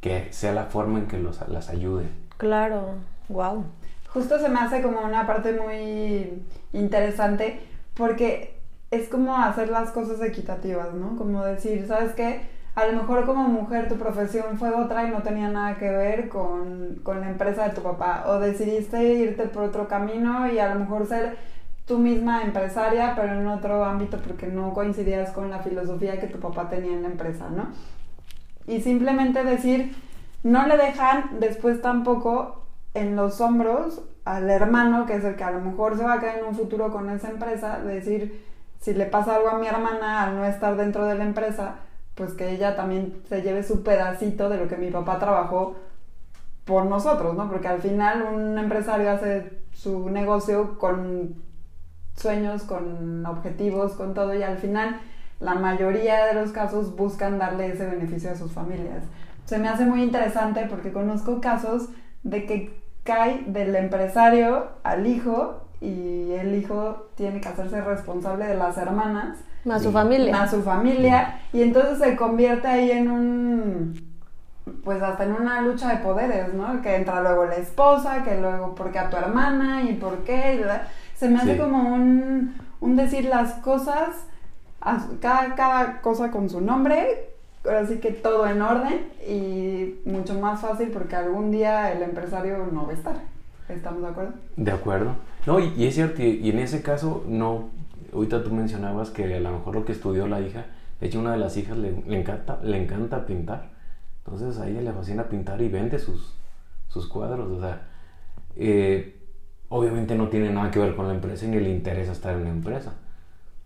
[0.00, 2.04] que sea la forma en que los, las ayude.
[2.36, 2.94] Claro,
[3.28, 3.64] wow.
[4.12, 7.60] Justo se me hace como una parte muy interesante
[7.94, 8.56] porque
[8.90, 11.16] es como hacer las cosas equitativas, ¿no?
[11.16, 12.42] Como decir, ¿sabes qué?
[12.74, 16.28] A lo mejor como mujer tu profesión fue otra y no tenía nada que ver
[16.28, 18.24] con, con la empresa de tu papá.
[18.28, 21.36] O decidiste irte por otro camino y a lo mejor ser
[21.86, 26.40] tú misma empresaria, pero en otro ámbito porque no coincidías con la filosofía que tu
[26.40, 27.68] papá tenía en la empresa, ¿no?
[28.66, 29.94] Y simplemente decir,
[30.42, 35.52] no le dejan después tampoco en los hombros al hermano, que es el que a
[35.52, 38.44] lo mejor se va a quedar en un futuro con esa empresa, decir,
[38.80, 41.76] si le pasa algo a mi hermana al no estar dentro de la empresa,
[42.16, 45.76] pues que ella también se lleve su pedacito de lo que mi papá trabajó
[46.64, 47.48] por nosotros, ¿no?
[47.48, 51.45] Porque al final un empresario hace su negocio con
[52.16, 55.00] sueños, con objetivos, con todo, y al final
[55.40, 59.04] la mayoría de los casos buscan darle ese beneficio a sus familias.
[59.44, 61.88] Se me hace muy interesante porque conozco casos
[62.22, 68.56] de que cae del empresario al hijo y el hijo tiene que hacerse responsable de
[68.56, 69.38] las hermanas.
[69.64, 70.32] Más su familia.
[70.32, 71.40] Más su familia.
[71.52, 74.06] Y entonces se convierte ahí en un
[74.82, 76.82] pues hasta en una lucha de poderes, ¿no?
[76.82, 79.82] Que entra luego la esposa, que luego, ¿por qué a tu hermana?
[79.82, 80.64] ¿Y por qué?
[81.16, 81.58] Se me hace sí.
[81.58, 84.10] como un, un, decir las cosas,
[85.20, 87.30] cada, cada cosa con su nombre,
[87.64, 92.86] así que todo en orden y mucho más fácil porque algún día el empresario no
[92.86, 93.16] va a estar.
[93.68, 94.32] ¿Estamos de acuerdo?
[94.56, 95.16] De acuerdo.
[95.46, 97.70] No, y, y es cierto, y, y, en ese caso, no,
[98.12, 100.66] ahorita tú mencionabas que a lo mejor lo que estudió la hija,
[101.00, 103.70] de hecho una de las hijas le, le encanta, le encanta pintar.
[104.24, 106.34] Entonces a ella le fascina pintar y vende sus,
[106.88, 107.50] sus cuadros.
[107.50, 107.82] O sea,
[108.56, 109.15] eh,
[109.68, 112.50] obviamente no tiene nada que ver con la empresa ni le interesa estar en la
[112.50, 112.94] empresa.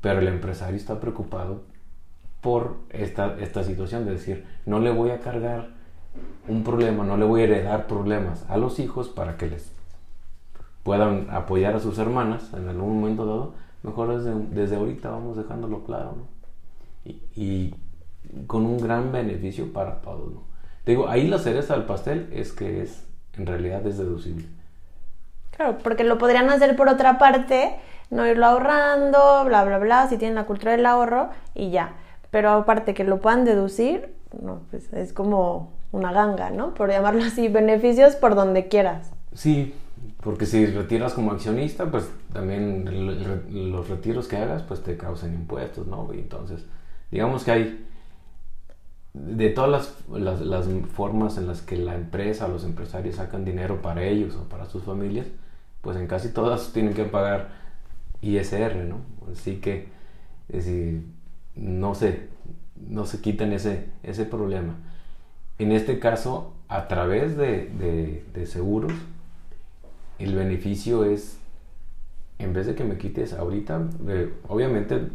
[0.01, 1.63] Pero el empresario está preocupado
[2.41, 5.69] por esta, esta situación de decir, no le voy a cargar
[6.49, 9.73] un problema, no le voy a heredar problemas a los hijos para que les
[10.83, 13.55] puedan apoyar a sus hermanas en algún momento dado.
[13.83, 16.41] Mejor desde, desde ahorita vamos dejándolo claro, ¿no?
[17.05, 17.75] Y, y
[18.47, 20.43] con un gran beneficio para todos, ¿no?
[20.85, 24.47] Digo, ahí la cereza del pastel es que es, en realidad es deducible.
[25.61, 27.77] Claro, porque lo podrían hacer por otra parte,
[28.09, 31.96] no irlo ahorrando, bla, bla, bla, si tienen la cultura del ahorro y ya.
[32.31, 36.73] Pero aparte que lo puedan deducir, no, pues es como una ganga, ¿no?
[36.73, 39.12] Por llamarlo así, beneficios por donde quieras.
[39.35, 39.75] Sí,
[40.23, 45.87] porque si retiras como accionista, pues también los retiros que hagas, pues te causan impuestos,
[45.87, 46.09] ¿no?
[46.14, 46.64] Entonces,
[47.11, 47.87] digamos que hay
[49.12, 53.83] de todas las, las, formas en las que la empresa o los empresarios sacan dinero
[53.83, 55.27] para ellos o para sus familias,
[55.83, 57.51] pues en casi todas tienen que pagar
[58.23, 58.99] ISR, ¿no?
[59.33, 59.88] Así que
[60.49, 61.05] es decir,
[61.55, 62.29] no se,
[62.88, 64.75] no se quitan ese, ese problema.
[65.59, 68.93] En este caso, a través de, de, seguros,
[70.19, 71.38] el beneficio es,
[72.38, 75.09] en vez de que me quites ahorita, eh, obviamente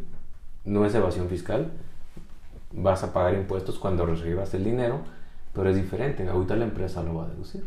[0.63, 1.71] no es evasión fiscal,
[2.71, 4.99] vas a pagar impuestos cuando recibas el dinero,
[5.53, 7.65] pero es diferente, ahorita la empresa lo va a deducir.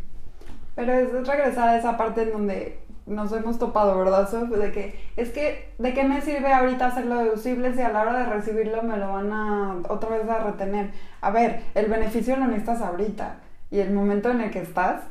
[0.75, 4.29] Pero es regresar a esa parte en donde nos hemos topado, ¿verdad?
[4.31, 8.18] De que, es que, ¿de qué me sirve ahorita hacerlo deducible si a la hora
[8.18, 10.90] de recibirlo me lo van a otra vez a retener?
[11.21, 13.37] A ver, el beneficio lo necesitas ahorita
[13.71, 15.03] y el momento en el que estás,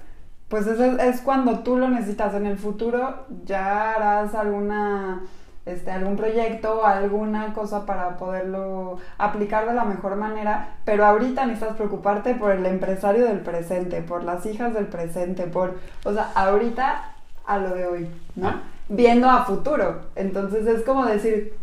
[0.48, 2.34] pues es, es cuando tú lo necesitas.
[2.34, 5.24] En el futuro ya harás alguna
[5.68, 11.76] este, algún proyecto, alguna cosa para poderlo aplicar de la mejor manera, pero ahorita necesitas
[11.76, 17.17] preocuparte por el empresario del presente, por las hijas del presente, por, o sea, ahorita
[17.48, 18.50] a lo de hoy, ¿no?
[18.50, 18.64] Ah.
[18.90, 20.02] Viendo a futuro.
[20.16, 21.54] Entonces es como decir,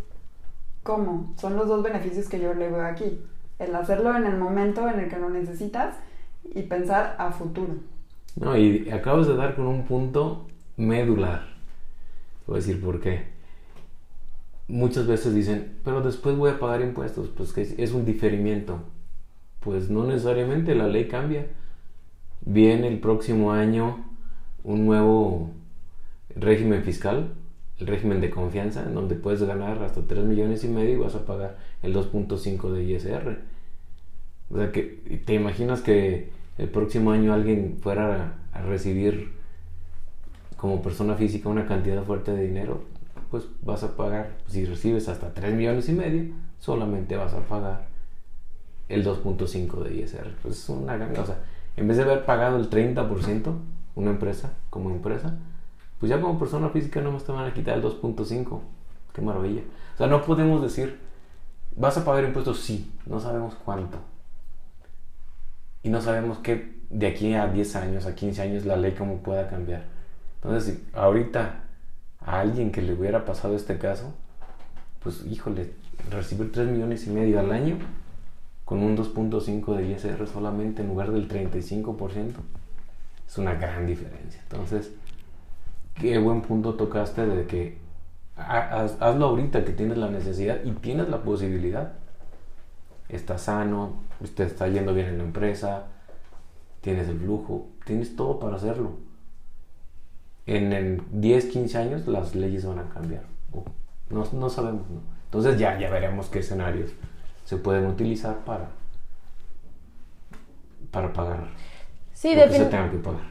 [0.83, 1.33] ¿cómo?
[1.37, 3.21] Son los dos beneficios que yo le veo aquí.
[3.57, 5.95] El hacerlo en el momento en el que lo necesitas
[6.43, 7.75] y pensar a futuro.
[8.35, 11.47] No, y acabas de dar con un punto medular.
[12.45, 13.33] Voy a decir por qué.
[14.67, 18.79] Muchas veces dicen, pero después voy a pagar impuestos, pues que es un diferimiento.
[19.61, 21.47] Pues no necesariamente, la ley cambia.
[22.41, 24.05] Viene el próximo año
[24.63, 25.51] un nuevo
[26.35, 27.33] régimen fiscal,
[27.79, 31.15] el régimen de confianza, en donde puedes ganar hasta 3 millones y medio y vas
[31.15, 33.39] a pagar el 2.5 de ISR.
[34.49, 39.33] O sea que te imaginas que el próximo año alguien fuera a, recibir
[40.55, 42.83] como persona física una cantidad fuerte de dinero,
[43.29, 47.87] pues vas a pagar, si recibes hasta 3 millones y medio, solamente vas a pagar
[48.87, 50.35] el 2.5 de ISR.
[50.41, 51.39] Pues es una gran cosa.
[51.75, 53.53] En vez de haber pagado el 30%,
[53.95, 55.37] una empresa como empresa,
[55.99, 58.59] pues ya como persona física no me van a quitar el 2.5.
[59.13, 59.61] Qué maravilla.
[59.93, 60.99] O sea, no podemos decir,
[61.75, 62.59] ¿vas a pagar impuestos?
[62.59, 63.97] Sí, no sabemos cuánto
[65.85, 69.17] y no sabemos qué de aquí a 10 años, a 15 años, la ley cómo
[69.17, 69.83] pueda cambiar.
[70.37, 71.63] Entonces, si ahorita
[72.21, 74.11] a alguien que le hubiera pasado este caso,
[75.03, 75.73] pues híjole,
[76.09, 77.77] recibir 3 millones y medio al año
[78.65, 82.31] con un 2.5 de ISR solamente en lugar del 35%,
[83.27, 84.41] es una gran diferencia.
[84.41, 84.91] Entonces,
[85.99, 87.77] qué buen punto tocaste de que
[88.37, 91.93] hazlo ahorita que tienes la necesidad y tienes la posibilidad.
[93.07, 95.85] Estás sano, usted está yendo bien en la empresa,
[96.81, 98.93] tienes el flujo, tienes todo para hacerlo.
[100.47, 103.23] En, 10, 15 años las leyes van a cambiar.
[104.09, 104.83] No, no sabemos,
[105.25, 106.91] Entonces ya, ya veremos qué escenarios
[107.45, 108.69] se pueden utilizar para,
[110.91, 111.47] para pagar
[112.13, 113.21] sí, lo que se tenga que pagar.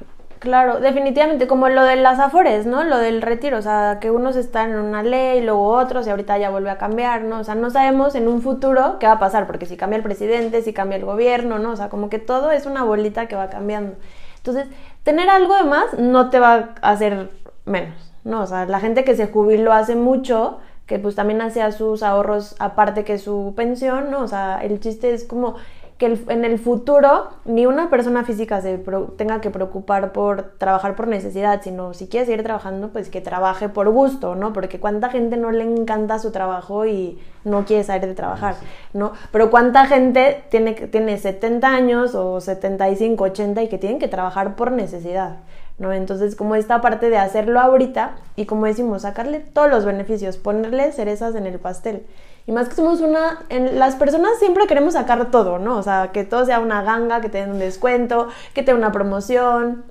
[0.44, 2.85] Claro, definitivamente, como lo de las afores, ¿no?
[2.85, 6.37] Lo del retiro, o sea, que unos están en una ley, luego otros, y ahorita
[6.37, 7.38] ya vuelve a cambiar, ¿no?
[7.38, 10.02] O sea, no sabemos en un futuro qué va a pasar, porque si cambia el
[10.02, 11.70] presidente, si cambia el gobierno, ¿no?
[11.70, 13.96] O sea, como que todo es una bolita que va cambiando.
[14.37, 14.66] Entonces,
[15.02, 17.30] tener algo de más no te va a hacer
[17.64, 18.42] menos, ¿no?
[18.42, 22.54] O sea, la gente que se jubiló hace mucho, que pues también hacía sus ahorros
[22.59, 24.20] aparte que su pensión, ¿no?
[24.20, 25.54] O sea, el chiste es como
[25.98, 28.83] que en el futuro ni una persona física se
[29.16, 33.68] tenga que preocupar por trabajar por necesidad, sino si quiere seguir trabajando, pues que trabaje
[33.68, 34.52] por gusto, ¿no?
[34.52, 38.57] Porque cuánta gente no le encanta su trabajo y no quiere salir de trabajar,
[38.92, 39.12] ¿no?
[39.30, 44.57] Pero cuánta gente tiene, tiene 70 años o 75, 80 y que tienen que trabajar
[44.57, 45.38] por necesidad.
[45.76, 45.92] ¿No?
[45.92, 50.92] Entonces, como esta parte de hacerlo ahorita y como decimos, sacarle todos los beneficios, ponerle
[50.92, 52.07] cerezas en el pastel.
[52.46, 55.78] Y más que somos una, en, las personas siempre queremos sacar todo, ¿no?
[55.78, 58.92] O sea, que todo sea una ganga, que te den un descuento, que te una
[58.92, 59.85] promoción.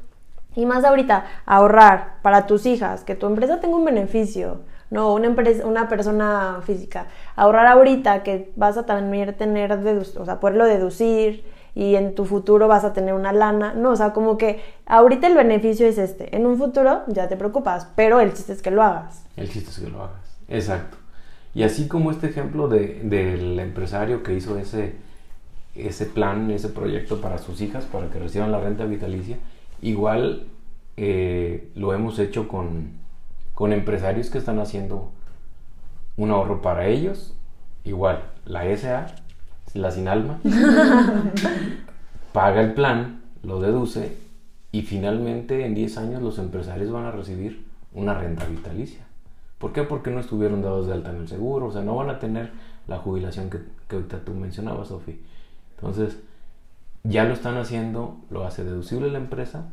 [0.56, 4.62] Y más ahorita, ahorrar para tus hijas, que tu empresa tenga un beneficio,
[4.92, 7.08] no una, empresa, una persona física.
[7.36, 12.68] Ahorrar ahorita que vas a también tener, o sea, poderlo deducir y en tu futuro
[12.68, 13.74] vas a tener una lana.
[13.74, 16.36] No, o sea, como que ahorita el beneficio es este.
[16.36, 19.26] En un futuro ya te preocupas, pero el chiste es que lo hagas.
[19.36, 20.38] El chiste es que lo hagas.
[20.48, 20.98] Exacto.
[21.56, 24.96] Y así como este ejemplo de, del empresario que hizo ese,
[25.76, 29.38] ese plan, ese proyecto para sus hijas, para que reciban la renta vitalicia,
[29.82, 30.48] igual
[30.98, 32.92] eh, lo hemos hecho con,
[33.54, 35.12] con empresarios que están haciendo
[36.18, 37.36] un ahorro para ellos,
[37.84, 39.08] igual la SA,
[39.74, 40.40] la sin alma,
[42.34, 44.18] paga el plan, lo deduce
[44.72, 49.06] y finalmente en 10 años los empresarios van a recibir una renta vitalicia.
[49.64, 49.84] ¿Por qué?
[49.84, 52.52] Porque no estuvieron dados de alta en el seguro, o sea, no van a tener
[52.86, 55.22] la jubilación que, que ahorita tú mencionabas, Sofi.
[55.78, 56.22] Entonces,
[57.04, 59.70] ya lo están haciendo, lo hace deducible la empresa,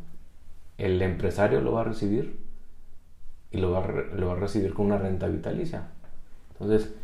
[0.78, 2.38] el empresario lo va a recibir
[3.50, 5.88] y lo va a, lo va a recibir con una renta vitalicia.
[6.52, 6.94] Entonces,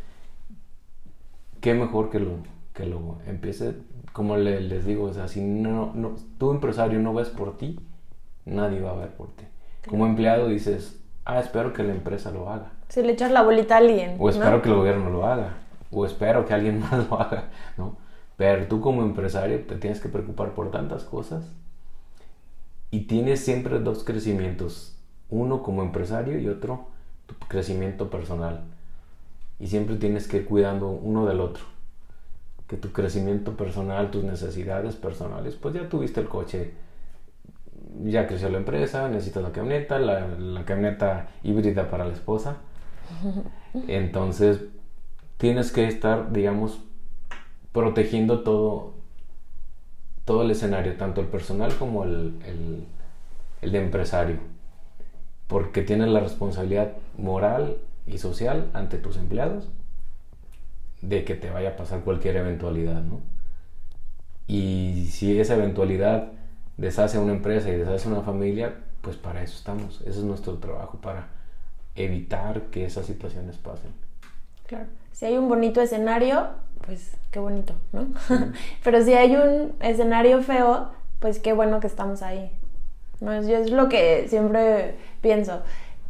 [1.59, 2.37] qué mejor que lo,
[2.73, 3.75] que lo empiece,
[4.13, 7.81] como les digo, o sea, si no, no, tu empresario no ves por ti,
[8.45, 9.43] nadie va a ver por ti.
[9.89, 12.76] Como empleado dices, ah, espero que la empresa lo haga.
[12.89, 14.15] Si le echas la bolita a alguien.
[14.19, 15.53] O espero que el gobierno lo haga.
[15.91, 17.97] O espero que alguien más lo haga, ¿no?
[18.35, 21.43] Pero tú como empresario te tienes que preocupar por tantas cosas
[22.91, 24.95] y tienes siempre dos crecimientos.
[25.29, 26.87] Uno como empresario y otro
[27.25, 28.61] tu crecimiento personal.
[29.59, 31.63] Y siempre tienes que ir cuidando uno del otro.
[32.67, 36.73] Que tu crecimiento personal, tus necesidades personales, pues ya tuviste el coche
[38.03, 42.57] ya creció la empresa, necesitas la camioneta, la, la camioneta híbrida para la esposa.
[43.87, 44.61] Entonces,
[45.37, 46.79] tienes que estar, digamos,
[47.71, 48.93] protegiendo todo,
[50.25, 52.33] todo el escenario, tanto el personal como el,
[53.61, 54.37] el, de empresario,
[55.47, 59.69] porque tienes la responsabilidad moral y social ante tus empleados
[61.01, 63.21] de que te vaya a pasar cualquier eventualidad, ¿no?
[64.47, 66.31] Y si esa eventualidad
[66.77, 70.01] deshace una empresa y deshace una familia, pues para eso estamos.
[70.01, 71.27] Ese es nuestro trabajo, para
[71.97, 73.91] evitar que esas situaciones pasen.
[74.65, 74.85] Claro.
[75.11, 76.47] Si hay un bonito escenario,
[76.85, 78.07] pues qué bonito, ¿no?
[78.83, 82.51] Pero si hay un escenario feo, pues qué bueno que estamos ahí.
[83.19, 83.33] ¿no?
[83.33, 85.61] Es, es lo que siempre pienso.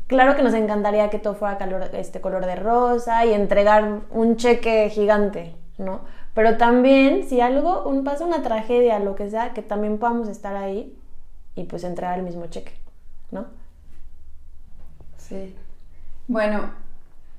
[0.08, 4.38] Claro que nos encantaría que todo fuera calor, este color de rosa y entregar un
[4.38, 6.02] cheque gigante, ¿no?
[6.34, 10.56] Pero también, si algo, un, pasa una tragedia, lo que sea, que también podamos estar
[10.56, 10.96] ahí
[11.56, 12.74] y pues entregar el mismo cheque,
[13.32, 13.48] ¿no?
[15.18, 15.56] Sí.
[16.28, 16.72] Bueno,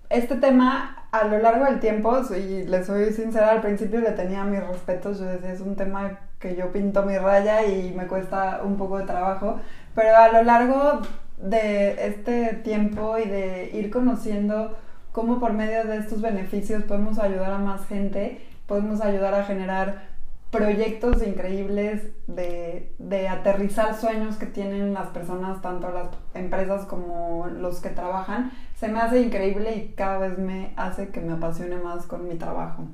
[0.09, 4.45] este tema a lo largo del tiempo, y les soy sincera, al principio le tenía
[4.45, 8.63] mis respetos, yo decía, es un tema que yo pinto mi raya y me cuesta
[8.65, 9.61] un poco de trabajo,
[9.95, 11.03] pero a lo largo
[11.37, 14.79] de este tiempo y de ir conociendo
[15.13, 20.09] cómo por medio de estos beneficios podemos ayudar a más gente, podemos ayudar a generar
[20.51, 27.81] proyectos increíbles de, de, aterrizar sueños que tienen las personas, tanto las empresas como los
[27.81, 32.07] que trabajan, se me hace increíble y cada vez me hace que me apasione más
[32.07, 32.89] con mi trabajo.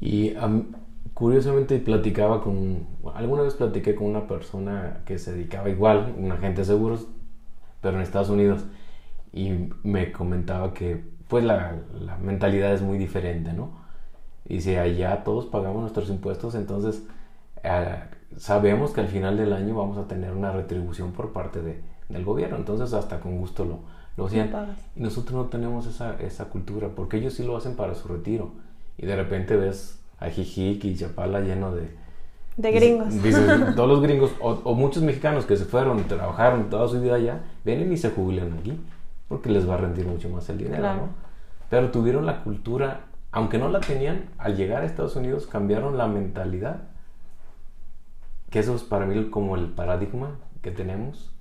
[0.00, 0.34] Y
[1.14, 6.60] curiosamente platicaba con, alguna vez platiqué con una persona que se dedicaba igual, un agente
[6.60, 7.08] de seguros,
[7.80, 8.64] pero en Estados Unidos,
[9.32, 13.81] y me comentaba que pues la, la mentalidad es muy diferente, ¿no?
[14.48, 17.02] Y si allá todos pagamos nuestros impuestos, entonces
[17.62, 18.02] eh,
[18.36, 22.24] sabemos que al final del año vamos a tener una retribución por parte de, del
[22.24, 23.78] gobierno, entonces hasta con gusto lo,
[24.16, 24.50] lo hacían.
[24.96, 28.52] Y nosotros no tenemos esa, esa cultura, porque ellos sí lo hacen para su retiro.
[28.98, 31.90] Y de repente ves a Jijic y Chapala lleno de...
[32.56, 33.14] De gringos.
[33.76, 37.40] todos los gringos, o, muchos mexicanos que se fueron y trabajaron toda su vida allá,
[37.64, 38.78] vienen y se jubilan aquí,
[39.28, 41.08] porque les va a rendir mucho más el dinero, ¿no?
[41.70, 46.06] Pero tuvieron la cultura, aunque no la tenían, al llegar a Estados Unidos cambiaron la
[46.06, 46.82] mentalidad,
[48.50, 51.32] que eso es para mí como el paradigma que tenemos,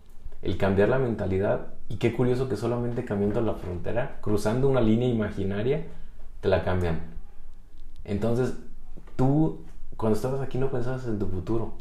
[0.41, 5.09] el cambiar la mentalidad, y qué curioso que solamente cambiando la frontera, cruzando una línea
[5.09, 5.85] imaginaria,
[6.39, 7.01] te la cambian.
[8.05, 8.55] Entonces,
[9.15, 9.65] tú
[9.97, 11.73] cuando estabas aquí no pensabas en tu futuro.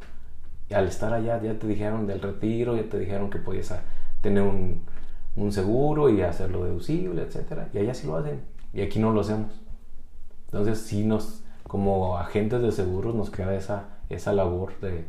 [0.69, 3.75] Y al estar allá ya te dijeron del retiro, ya te dijeron que podías
[4.21, 4.83] tener un,
[5.51, 7.69] seguro y hacerlo deducible, etc.
[7.73, 8.43] Y allá sí lo hacen.
[8.75, 9.60] Y aquí no lo hacemos.
[10.53, 15.05] Entonces sí nos, como agentes de seguros, nos queda esa, esa labor de,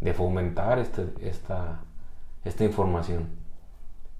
[0.00, 1.80] de fomentar este, esta,
[2.44, 3.28] esta información.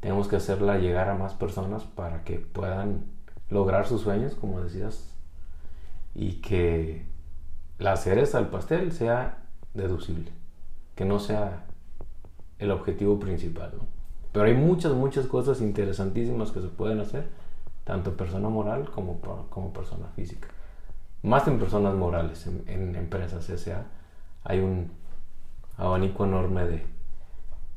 [0.01, 3.05] Tenemos que hacerla llegar a más personas para que puedan
[3.49, 5.15] lograr sus sueños, como decías,
[6.15, 7.07] y que
[7.79, 9.39] la cereza al pastel sea
[9.75, 10.31] deducible,
[10.95, 11.65] que no sea
[12.59, 13.73] el objetivo principal.
[13.79, 13.87] ¿no?
[14.33, 17.29] Pero hay muchas, muchas cosas interesantísimas que se pueden hacer,
[17.85, 19.21] tanto persona moral como,
[19.51, 20.49] como persona física.
[21.23, 23.85] Más en personas morales, en, empresas S.A.
[24.45, 24.91] hay un
[25.77, 26.87] abanico enorme de,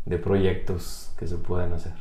[0.05, 1.93] de proyectos que se pueden hacer.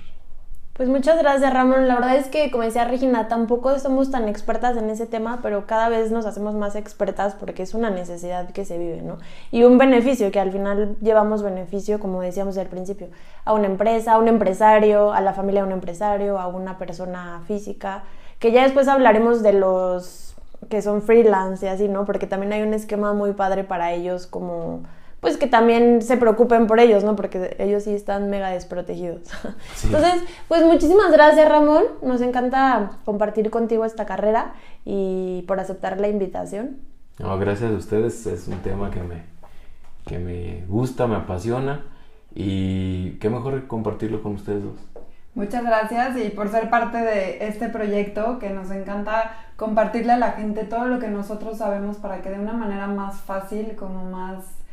[0.74, 1.86] Pues muchas gracias Ramón.
[1.86, 5.68] La verdad es que, como decía Regina, tampoco somos tan expertas en ese tema, pero
[5.68, 9.18] cada vez nos hacemos más expertas porque es una necesidad que se vive, ¿no?
[9.52, 13.06] Y un beneficio, que al final llevamos beneficio, como decíamos al principio,
[13.44, 17.40] a una empresa, a un empresario, a la familia de un empresario, a una persona
[17.46, 18.02] física,
[18.40, 20.34] que ya después hablaremos de los
[20.68, 22.04] que son freelance y así, ¿no?
[22.04, 24.82] Porque también hay un esquema muy padre para ellos como
[25.24, 27.16] pues que también se preocupen por ellos, ¿no?
[27.16, 29.22] Porque ellos sí están mega desprotegidos.
[29.84, 34.52] Entonces, pues muchísimas gracias Ramón, nos encanta compartir contigo esta carrera
[34.84, 36.76] y por aceptar la invitación.
[37.18, 39.22] No, gracias a ustedes, es un tema que me,
[40.04, 41.86] que me gusta, me apasiona
[42.34, 44.76] y qué mejor compartirlo con ustedes dos.
[45.34, 50.32] Muchas gracias y por ser parte de este proyecto que nos encanta compartirle a la
[50.32, 54.63] gente todo lo que nosotros sabemos para que de una manera más fácil, como más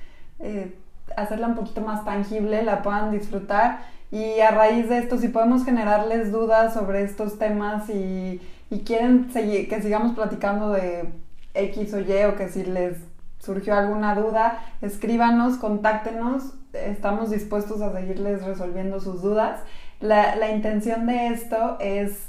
[0.41, 0.75] eh,
[1.15, 3.79] hacerla un poquito más tangible, la puedan disfrutar
[4.11, 8.41] y a raíz de esto si podemos generarles dudas sobre estos temas y,
[8.85, 11.09] quieren seguir, que sigamos platicando de
[11.53, 12.97] X o Y o que si les
[13.39, 19.59] surgió alguna duda, escríbanos, contáctenos, estamos dispuestos a seguirles resolviendo sus dudas.
[19.99, 22.27] La, la intención de esto es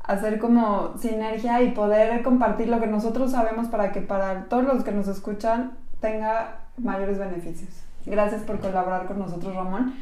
[0.00, 4.84] hacer como sinergia y poder compartir lo que nosotros sabemos para que para todos los
[4.84, 7.70] que nos escuchan tenga mayores beneficios.
[8.04, 9.94] Gracias por colaborar con nosotros, Ramón.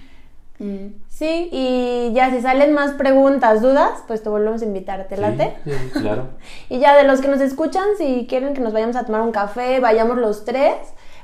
[0.59, 0.95] Y...
[1.09, 5.57] Sí, y ya si salen más preguntas, dudas, pues te volvemos a invitar, ¿te late?
[5.65, 6.29] Sí, claro.
[6.69, 9.33] y ya de los que nos escuchan, si quieren que nos vayamos a tomar un
[9.33, 10.75] café, vayamos los tres,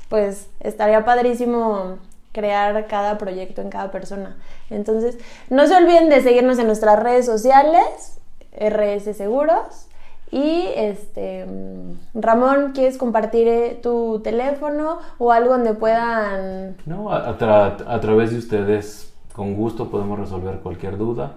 [0.09, 1.97] pues estaría padrísimo
[2.33, 4.37] crear cada proyecto en cada persona.
[4.69, 5.17] Entonces,
[5.49, 8.19] no se olviden de seguirnos en nuestras redes sociales,
[8.53, 9.87] RS Seguros,
[10.31, 11.45] Y este,
[12.13, 16.77] Ramón, ¿quieres compartir eh, tu teléfono o algo donde puedan...
[16.85, 21.33] No, a, tra- a través de ustedes, con gusto podemos resolver cualquier duda.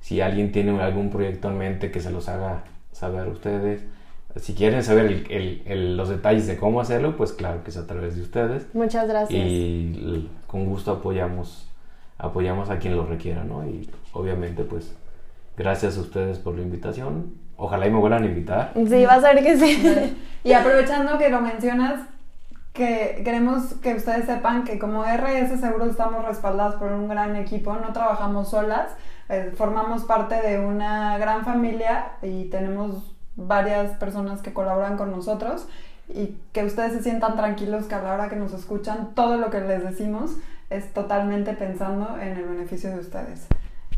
[0.00, 3.82] Si alguien tiene algún proyecto en mente, que se los haga saber a ustedes.
[4.36, 7.78] Si quieren saber el- el- el- los detalles de cómo hacerlo, pues claro que es
[7.78, 8.66] a través de ustedes.
[8.74, 9.40] Muchas gracias.
[9.42, 11.66] Y con gusto apoyamos,
[12.18, 13.66] apoyamos a quien lo requiera, ¿no?
[13.66, 14.92] Y obviamente, pues,
[15.56, 17.42] gracias a ustedes por la invitación.
[17.56, 18.72] Ojalá y me vuelvan a invitar.
[18.74, 20.16] Sí, vas a ver que sí.
[20.44, 22.00] Y aprovechando que lo mencionas,
[22.74, 27.74] que queremos que ustedes sepan que como RS Seguros estamos respaldados por un gran equipo,
[27.76, 28.90] no trabajamos solas,
[29.28, 35.66] eh, formamos parte de una gran familia y tenemos varias personas que colaboran con nosotros
[36.08, 39.50] y que ustedes se sientan tranquilos que a la hora que nos escuchan todo lo
[39.50, 40.32] que les decimos
[40.68, 43.46] es totalmente pensando en el beneficio de ustedes.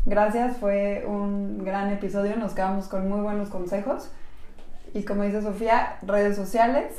[0.07, 4.09] Gracias, fue un gran episodio, nos quedamos con muy buenos consejos.
[4.93, 6.93] Y como dice Sofía, redes sociales.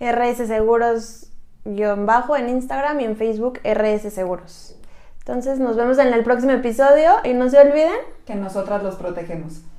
[0.00, 1.26] RS Seguros
[1.66, 4.74] guion bajo en Instagram y en Facebook RS Seguros.
[5.18, 9.60] Entonces nos vemos en el próximo episodio y no se olviden que nosotras los protegemos.